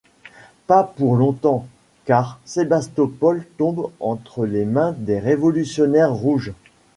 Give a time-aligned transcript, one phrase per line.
[0.65, 1.67] Pas pour longtemps,
[2.05, 6.53] car Sébastopol tombe entre les mains des révolutionnaires rouges.